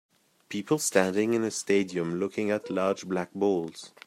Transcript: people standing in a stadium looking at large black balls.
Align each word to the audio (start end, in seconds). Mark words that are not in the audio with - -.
people 0.49 0.79
standing 0.79 1.35
in 1.35 1.43
a 1.43 1.51
stadium 1.51 2.19
looking 2.19 2.49
at 2.49 2.71
large 2.71 3.07
black 3.07 3.31
balls. 3.35 3.91